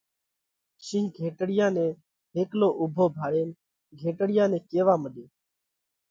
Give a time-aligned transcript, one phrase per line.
[0.85, 1.85] شِينه گھيٽڙِيا نئہ
[2.35, 3.49] هيڪلو اُوڀو ڀاۯينَ
[3.99, 5.25] گھيٽڙِيا نئہ ڪيوا مڏيو: